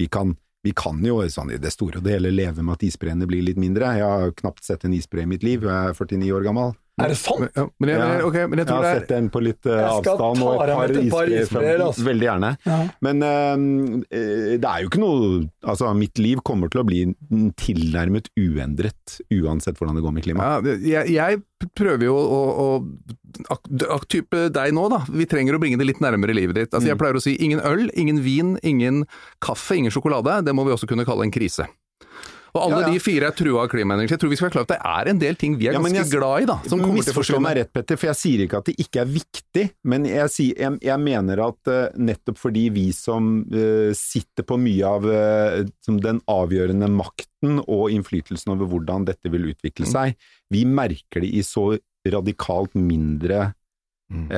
[0.01, 0.33] vi kan
[0.65, 3.43] vi kan jo sånn i det store og det hele leve med at isbreene blir
[3.45, 3.91] litt mindre.
[3.99, 6.73] Jeg har knapt sett en isbre i mitt liv, jeg er 49 år gammel.
[6.95, 7.49] Er det sant?
[7.51, 9.79] Ja, men, jeg, men, okay, men jeg Jeg har sett den en på litt Jeg
[9.83, 11.83] skal avstand og ta et deg par med et par isbreer.
[11.83, 12.05] altså.
[12.07, 12.51] Veldig gjerne.
[12.63, 12.77] Ja.
[13.03, 14.05] Men uh,
[14.55, 15.27] det er jo ikke noe
[15.65, 17.01] Altså, mitt liv kommer til å bli
[17.59, 20.71] tilnærmet uendret, uansett hvordan det går med klimaet.
[20.85, 22.67] ja, jeg, jeg prøver jo å, å
[23.51, 25.01] ak, ak, Type deg nå, da.
[25.09, 26.71] Vi trenger å bringe det litt nærmere livet ditt.
[26.71, 29.03] Altså, Jeg pleier å si ingen øl, ingen vin, ingen
[29.43, 30.39] kaffe, ingen sjokolade.
[30.45, 31.67] Det må vi også kunne kalle en krise.
[32.55, 32.93] Og alle Ja, ja.
[32.95, 34.13] de fire er trua av klimaendringer.
[34.15, 35.73] Jeg tror vi skal være klar over at det er en del ting vi er
[35.75, 36.55] ganske jeg- glad i, da.
[36.69, 39.01] Som kommer til å Misforstå meg rett, Petter, for jeg sier ikke at det ikke
[39.01, 43.91] er viktig, men jeg, sier, jeg, jeg mener at uh, nettopp fordi vi som uh,
[43.93, 49.51] sitter på mye av uh, som den avgjørende makten og innflytelsen over hvordan dette vil
[49.51, 49.91] utvikle Mm.
[49.91, 50.15] seg,
[50.49, 53.53] vi merker det i så radikalt mindre
[54.05, 54.29] Mm.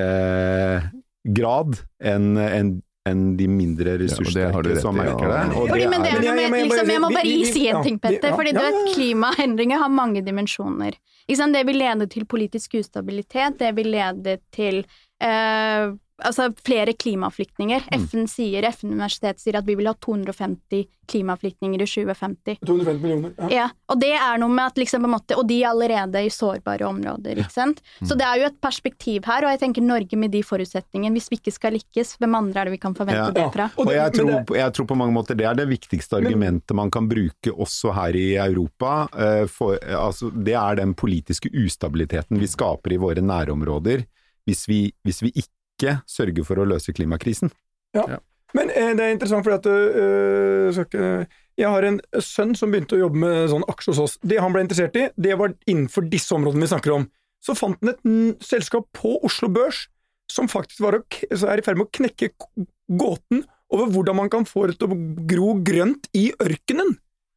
[1.28, 2.70] grad enn enn
[3.10, 5.44] enn de mindre ressurssterke ja, som merker det.
[5.58, 8.34] Og det men det er, noe med, liksom, jeg må bare si en ting, Petter.
[8.36, 10.98] fordi du vet, klimaendringer har mange dimensjoner.
[11.28, 14.84] Det vil lede til politisk ustabilitet, det vil lede til
[15.24, 15.90] eh,
[16.24, 17.84] altså flere klimaflyktninger.
[18.10, 22.58] FN sier, FN-universitetet sier at vi vil ha 250 klimaflyktninger i 2050.
[22.68, 23.34] 250 millioner.
[23.38, 23.50] Ja.
[23.58, 26.24] Ja, og det er noe med at liksom på en måte, Og de er allerede
[26.26, 27.82] i sårbare områder, ikke sant.
[28.04, 31.30] Så det er jo et perspektiv her, og jeg tenker Norge med de forutsetningene, hvis
[31.32, 33.32] vi ikke skal lykkes, hvem andre er det vi kan forvente Ja.
[33.32, 33.70] det fra?
[33.78, 36.92] Og Og jeg tror, jeg tror på mange måter det er det viktigste argumentet man
[36.92, 39.08] kan bruke også her i Europa.
[39.16, 44.06] eh, For, altså, det er den politiske ustabiliteten vi skaper i våre nærområder
[44.48, 45.52] hvis vi, hvis vi ikke
[46.10, 47.52] sørger for å løse klimakrisen.
[47.96, 48.06] Ja,
[48.56, 52.72] Men eh, det er interessant, fordi at øh, skal ikke, jeg har en sønn som
[52.72, 54.16] begynte å jobbe med sånn aksjer hos oss.
[54.22, 57.08] Det han ble interessert i, det var innenfor disse områdene vi snakker om.
[57.44, 59.86] Så fant han et n- selskap på Oslo Børs
[60.32, 61.02] som faktisk var å,
[61.34, 62.32] så er i ferd med å knekke
[63.00, 66.96] gåten over hvordan man kan få det til å gro grønt i ørkenen.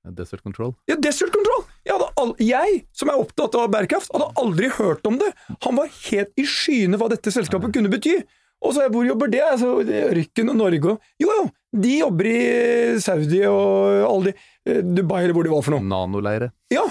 [0.08, 0.72] Desert Control.
[0.88, 1.64] Ja, Desert Control!
[1.84, 5.28] Jeg, hadde al jeg, som er opptatt av bærekraft, hadde aldri hørt om det.
[5.66, 8.16] Han var helt i skyene hva dette selskapet kunne bety.
[8.60, 9.42] Og så jeg, hvor jobber det?
[9.44, 11.44] Altså, Ørken og Norge og Jo, jo,
[11.84, 12.40] de jobber i
[13.00, 14.34] Saudi og alle de
[14.68, 15.84] eh, Dubai, eller hvor de var for noe.
[15.92, 16.50] Nanoleire.
[16.72, 16.84] Ja,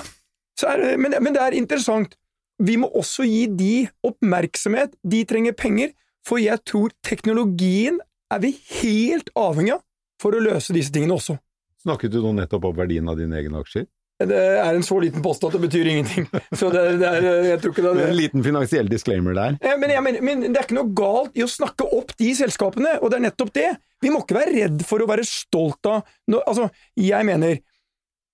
[0.60, 2.16] så er, men, men det er interessant.
[2.60, 3.74] Vi må også gi de
[4.06, 4.98] oppmerksomhet.
[5.08, 5.94] De trenger penger,
[6.26, 8.02] for jeg tror teknologien
[8.34, 9.86] er vi helt avhengig av
[10.20, 11.38] for å løse disse tingene også.
[11.84, 13.88] Snakket du nå nettopp om verdien av dine egne aksjer?
[14.20, 16.26] Det er en så liten post at det betyr ingenting.
[16.60, 19.56] Så det, det er, jeg tror ikke det, En liten finansiell disclaimer der.
[19.80, 23.14] Men, mener, men det er ikke noe galt i å snakke opp de selskapene, og
[23.14, 23.70] det er nettopp det.
[24.04, 26.68] Vi må ikke være redd for å være stolt av no, Altså,
[27.00, 27.62] jeg mener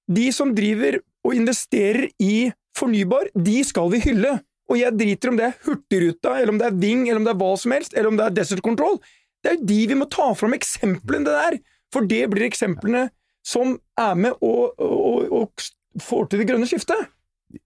[0.10, 4.39] De som driver og investerer i fornybar, de skal vi hylle.
[4.69, 7.34] Og jeg driter om det er Hurtigruta, eller om det er Ving, eller om det
[7.36, 8.97] er hva som helst, eller om det er Desert Control.
[9.45, 11.60] Det er jo de vi må ta fram eksemplene der,
[11.93, 13.05] for det blir eksemplene
[13.45, 15.67] som er med og, og, og
[16.01, 17.12] får til det grønne skiftet.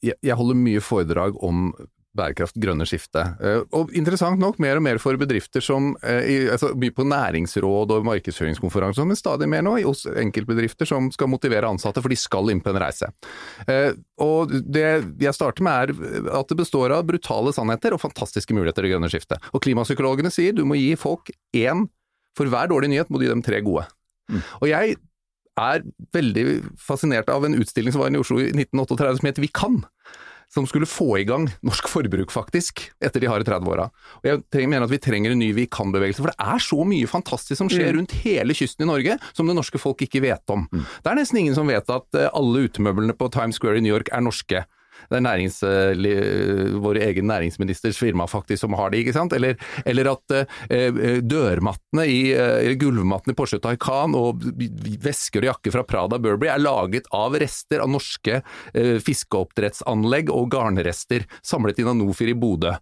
[0.04, 1.72] jeg, jeg holder mye foredrag om
[2.20, 3.22] bærekraft, grønne skifte.
[3.40, 7.94] Eh, Og interessant nok, mer og mer for bedrifter som eh, altså, Mye på næringsråd
[7.96, 12.50] og markedsføringskonferanser, men stadig mer nå hos enkeltbedrifter som skal motivere ansatte, for de skal
[12.52, 13.12] inn på en reise.
[13.70, 14.88] Eh, Og det
[15.22, 18.96] jeg starter med er at det består av brutale sannheter og fantastiske muligheter i det
[18.98, 19.46] grønne skiftet.
[19.54, 21.88] Og klimapsykologene sier du må gi folk én
[22.38, 23.86] For hver dårlig nyhet må du gi dem tre gode.
[24.60, 24.98] Og jeg
[25.60, 25.86] er
[26.16, 26.46] veldig
[26.80, 29.84] fascinert av en utstilling som var i Oslo i 1938 som het Vi kan.
[30.50, 33.84] Som skulle få i gang norsk forbruk, faktisk, etter de harde 30-åra.
[34.24, 37.10] Og jeg mener at vi trenger en ny Vi kan-bevegelse, for det er så mye
[37.12, 40.66] fantastisk som skjer rundt hele kysten i Norge, som det norske folk ikke vet om.
[40.74, 43.94] Det er nesten ingen som vet at eh, alle utemøblene på Times Square i New
[43.94, 44.66] York er norske.
[45.10, 49.34] Det er eh, vår egen næringsministers firma faktisk som har det, ikke sant?
[49.38, 49.58] Eller,
[49.88, 54.44] eller at eh, dørmattene i eh, gulvmattene i Porsche Taycan og
[55.04, 60.50] vesker og jakker fra Prada Burberry er laget av rester av norske eh, fiskeoppdrettsanlegg og
[60.54, 62.76] garnrester samlet inn av Nofir i Bodø.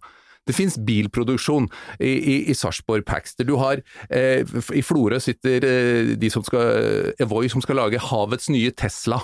[0.48, 1.66] Det finnes bilproduksjon
[2.00, 3.44] i, i, i Sarpsborg Paxter.
[3.44, 4.40] Du har eh,
[4.72, 9.20] I Florø sitter eh, de som skal Evoy som skal lage havets nye Tesla.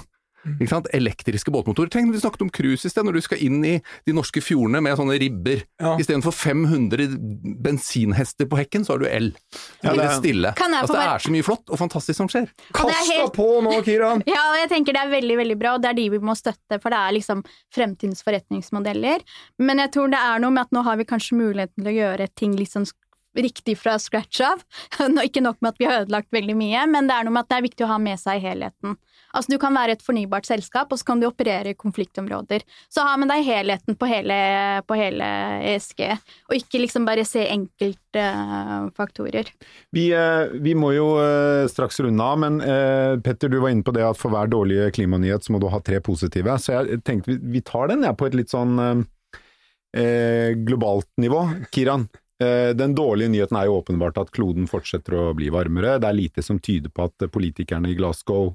[0.60, 0.86] Ikke sant?
[0.92, 1.88] Elektriske båtmotorer.
[1.90, 3.74] Tenk når vi snakket om cruise i sted, når du skal inn i
[4.06, 5.62] de norske fjordene med sånne ribber.
[5.80, 5.94] Ja.
[6.00, 7.08] Istedenfor 500
[7.64, 9.30] bensinhester på hekken, så har du el.
[9.82, 10.52] Ja, det er- stille.
[10.56, 12.48] Kan Altså, det er så mye flott og fantastisk som skjer.
[12.50, 14.12] Er Kast deg helt- på nå, Kira!
[14.26, 16.34] Ja, og jeg tenker det er veldig, veldig bra, og det er de vi må
[16.36, 19.20] støtte, for det er liksom fremtidens forretningsmodeller.
[19.58, 21.96] Men jeg tror det er noe med at nå har vi kanskje muligheten til å
[21.96, 22.92] gjøre ting litt sk-
[23.36, 24.62] riktig fra scratch av.
[25.26, 27.52] Ikke nok med at vi har ødelagt veldig mye, men det er noe med at
[27.52, 28.96] det er viktig å ha med seg helheten.
[29.34, 32.60] Altså Du kan være et fornybart selskap, og så kan du operere i konfliktområder.
[32.92, 34.36] Så ha med deg helheten på hele,
[34.86, 35.24] på hele
[35.72, 36.00] ESG,
[36.48, 39.46] og ikke liksom bare se enkeltfaktorer.
[39.94, 43.86] Vi, uh, vi må jo uh, straks runde av, men eh, Petter, du var inne
[43.86, 46.58] på det at for hver dårlige klimanyhet så må du ha tre positive.
[46.62, 48.96] Så jeg tenkte vi, vi tar den jeg, på et litt sånn eh,
[49.96, 51.46] eh, globalt nivå.
[51.74, 56.00] Kiran, eh, den dårlige nyheten er jo åpenbart at kloden fortsetter å bli varmere.
[56.02, 58.50] Det er lite som tyder på at politikerne i Glasgow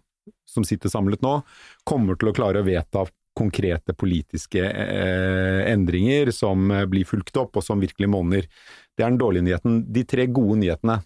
[0.50, 1.39] som sitter samlet nå,
[1.88, 3.06] kommer til å klare å vedta
[3.39, 8.50] konkrete politiske eh, endringer som eh, blir fulgt opp, og som virkelig monner.
[8.98, 9.80] Det er den dårlige nyheten.
[9.94, 11.00] De tre gode nyhetene.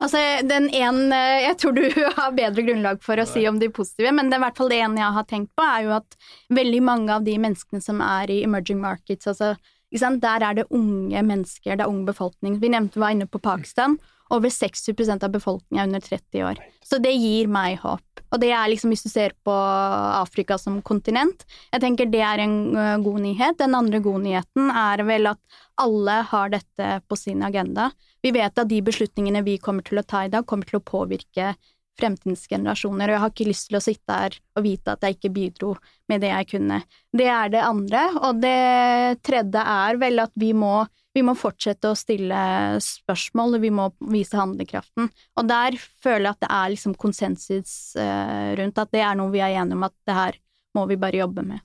[0.00, 1.84] Altså, den en, eh, Jeg tror du
[2.18, 4.72] har bedre grunnlag for å si om de positive, men det er i hvert fall
[4.72, 6.18] det ene jeg har tenkt på, er jo at
[6.60, 9.54] veldig mange av de menneskene som er i emerging markets, altså?
[9.90, 12.60] Der er det unge mennesker, det er ung befolkning.
[12.60, 13.98] Vi nevnte vi var inne på Pakistan.
[14.30, 16.58] Over 60% av befolkningen er under 30 år.
[16.86, 18.22] Så det gir meg håp.
[18.30, 21.42] Og det er liksom hvis du ser på Afrika som kontinent.
[21.72, 23.58] Jeg tenker det er en uh, god nyhet.
[23.58, 25.40] Den andre gode nyheten er vel at
[25.82, 27.90] alle har dette på sin agenda.
[28.22, 30.84] Vi vet at de beslutningene vi kommer til å ta i dag, kommer til å
[30.86, 31.54] påvirke
[32.00, 35.18] fremtidens generasjoner, og jeg har ikke lyst til å sitte her og vite at jeg
[35.18, 35.74] ikke bidro
[36.10, 36.80] med det jeg kunne.
[37.12, 41.90] Det er det andre, og det tredje er vel at vi må vi må fortsette
[41.90, 42.40] å stille
[42.84, 45.08] spørsmål, og vi må vise handlekraften.
[45.10, 49.32] Og der føler jeg at det er liksom konsensus uh, rundt at det er noe
[49.34, 50.38] vi er enige om at det her
[50.78, 51.64] må vi bare jobbe med.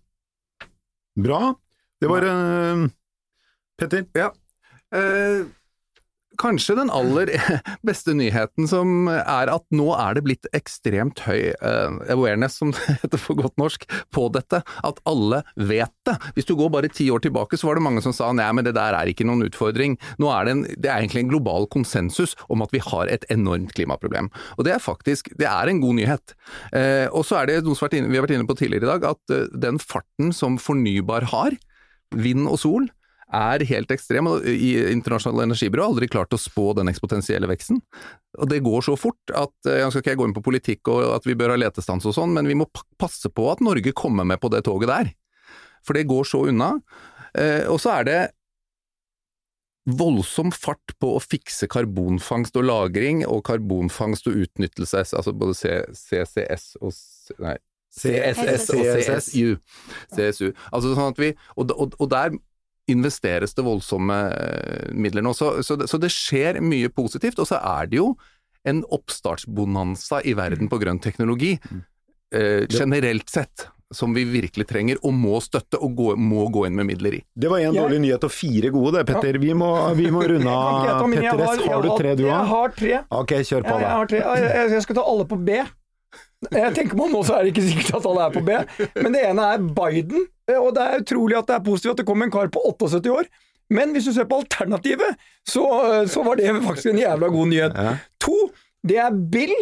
[1.21, 1.53] Bra.
[2.01, 2.87] Det var uh,
[3.77, 4.07] Petter?
[4.17, 4.31] Ja.
[4.89, 5.45] Uh,
[6.41, 7.31] kanskje den aller
[7.87, 12.97] beste nyheten som er at nå er det blitt ekstremt høy uh, awareness, som det
[13.03, 14.61] heter for godt norsk, på dette.
[14.85, 16.17] At alle vet det.
[16.37, 18.67] Hvis du går bare ti år tilbake, så var det mange som sa nei, men
[18.67, 19.97] det der er ikke noen utfordring.
[20.21, 23.27] Nå er det, en, det er egentlig en global konsensus om at vi har et
[23.33, 24.31] enormt klimaproblem.
[24.57, 26.35] Og det er faktisk det er en god nyhet.
[26.71, 29.09] Uh, og så er det noe som vi har vært inne på tidligere i dag,
[29.15, 31.57] at uh, den farten som fornybar har,
[32.15, 32.85] vind og sol,
[33.35, 34.29] er helt ekstrem.
[34.31, 37.81] og i Internasjonale energibyrå har aldri klart å spå den eksponentielle veksten.
[38.39, 41.17] Og Det går så fort at eh, jeg skal ikke gå inn på politikk og
[41.17, 42.69] at vi bør ha letestans og sånn, men vi må
[43.01, 45.13] passe på at Norge kommer med på det toget der.
[45.85, 46.73] For det går så unna.
[47.37, 48.19] Eh, og så er det
[49.85, 55.53] voldsom fart på å fikse karbonfangst og -lagring og karbonfangst og utnyttelse, altså både
[55.93, 56.93] CCS og
[57.39, 57.57] Nei,
[57.95, 59.55] CSS og CSU.
[60.11, 60.49] CSU.
[60.71, 62.35] Altså sånn at vi, og, og, og der
[62.91, 65.33] investeres det voldsomme eh, midler nå.
[65.33, 67.39] Så, så, så, det skjer mye positivt.
[67.41, 68.13] Og så er det jo
[68.65, 71.55] en oppstartsbonanza i verden på grønn teknologi,
[72.33, 73.69] eh, generelt sett.
[73.93, 77.19] Som vi virkelig trenger og må støtte og gå, må gå inn med midler i.
[77.37, 79.37] Det var én dårlig nyhet og fire gode, det, Petter.
[79.39, 81.05] Vi må, vi må runde av.
[81.13, 82.31] Petter S, har du tre du har?
[82.33, 82.95] Jeg har tre.
[83.21, 83.91] Ok, kjør på, da.
[84.09, 85.61] Jeg, jeg, jeg skal ta alle på B.
[86.51, 88.59] Jeg tenker meg om nå, så er det ikke sikkert at alle er på B.
[88.99, 90.27] Men det ene er Biden.
[90.59, 93.13] Og det er utrolig at det er positivt at det kom en kar på 78
[93.13, 93.29] år.
[93.73, 95.63] Men hvis du ser på alternativet, så,
[96.11, 97.77] så var det faktisk en jævla god nyhet.
[97.77, 97.95] Ja.
[98.25, 98.35] To,
[98.85, 99.55] det er Bill,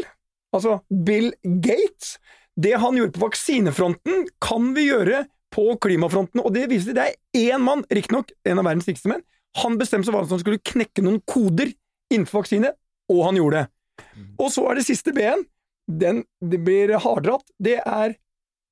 [0.56, 2.18] altså Bill Gates.
[2.60, 6.44] Det han gjorde på vaksinefronten, kan vi gjøre på klimafronten.
[6.44, 9.24] Og det viser det er én mann, riktignok en av verdens rikeste menn,
[9.62, 11.72] han bestemte seg for at han skulle knekke noen koder
[12.14, 12.74] innenfor vaksine,
[13.14, 14.04] og han gjorde det.
[14.18, 14.30] Mm.
[14.42, 15.44] Og så er det siste B-en
[15.88, 18.16] den det blir hardratt, det er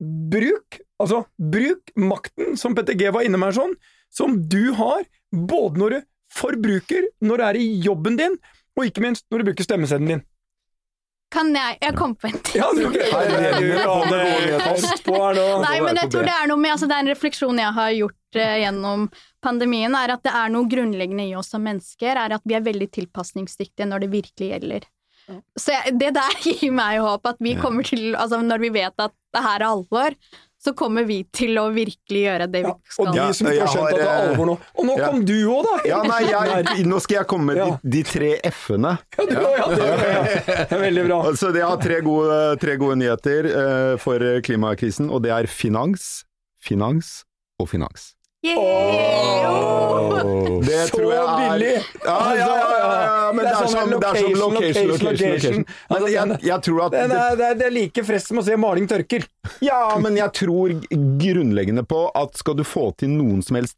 [0.01, 3.75] bruk, altså bruk makten, som Petter G var inne med her sånn,
[4.11, 8.37] som du har, både når du forbruker, når du er i jobben din,
[8.77, 10.27] og ikke minst når du bruker stemmeseddelen din.
[11.31, 12.59] Kan jeg Jeg kom på en ting.
[12.59, 12.81] Ja, du,
[15.63, 17.93] Nei, men jeg tror det er noe med altså, Det er en refleksjon jeg har
[17.95, 19.05] gjort uh, gjennom
[19.43, 22.65] pandemien, er at det er noe grunnleggende i oss som mennesker, er at vi er
[22.65, 24.89] veldig tilpasningsdyktige når det virkelig gjelder.
[25.59, 28.95] Så jeg, det der gir meg håp, at vi kommer til Altså når vi vet
[29.03, 30.15] at det her er alvor,
[30.61, 33.07] så kommer vi til å virkelig gjøre det vi skal.
[33.07, 34.55] og de som ikke har skjønt at det er alvor nå.
[34.75, 35.07] Og nå ja.
[35.07, 35.73] kom du òg, da!
[35.89, 38.93] Ja, nei, jeg, nå skal jeg komme med de, de tre f-ene.
[39.17, 41.19] Ja, det, ja, er veldig bra.
[41.39, 46.11] Så det har tre gode, tre gode nyheter uh, for klimakrisen, og det er finans,
[46.61, 47.21] finans
[47.57, 48.11] og finans.
[48.41, 50.17] Oh,
[50.65, 51.73] det så tror jeg er billig!
[52.01, 55.59] Ja, ja, ja, men det er, sånn, som, det er som location, location, location.
[55.61, 58.57] Men altså, jeg, jeg tror at det, er, det er like frest som å se
[58.57, 59.27] maling tørker.
[59.61, 60.73] Ja, men jeg tror
[61.21, 63.77] grunnleggende på at skal du få til noen som helst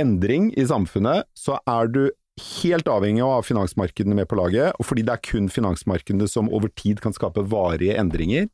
[0.00, 2.02] endring i samfunnet, så er du
[2.58, 4.74] helt avhengig av å ha finansmarkedene med på laget.
[4.82, 8.48] Og fordi det er kun finansmarkedene som over tid kan skape varige endringer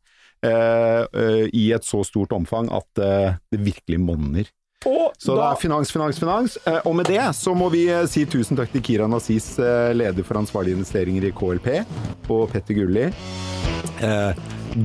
[0.45, 4.53] eh, eh, i et så stort omfang at eh, det virkelig monner.
[4.89, 5.43] Og så da...
[5.43, 6.59] det er finans, finans, finans.
[6.65, 9.93] Eh, og med det så må vi eh, si tusen takk til Kira Nazis, eh,
[9.93, 11.69] leder for ansvarlige investeringer i KLP,
[12.33, 13.07] og Petter Gulli.
[14.01, 14.33] Eh,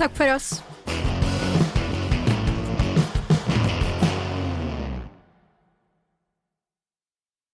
[0.00, 0.48] Takk for oss.